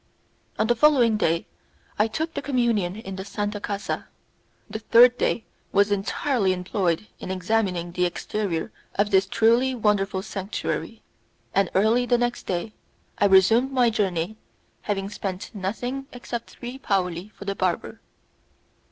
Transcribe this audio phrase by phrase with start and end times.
[0.57, 1.45] On the following day,
[1.99, 4.07] I took the communion in the Santa Casa.
[4.67, 11.03] The third day was entirely employed in examining the exterior of this truly wonderful sanctuary,
[11.53, 12.73] and early the next day
[13.19, 14.37] I resumed my journey,
[14.81, 18.01] having spent nothing except three paoli for the barber.